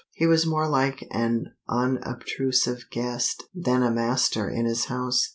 He 0.13 0.25
was 0.25 0.47
more 0.47 0.67
like 0.67 1.07
an 1.11 1.53
unobtrusive 1.69 2.85
guest 2.89 3.43
than 3.53 3.83
a 3.83 3.91
master 3.91 4.49
in 4.49 4.65
his 4.65 4.85
house. 4.85 5.29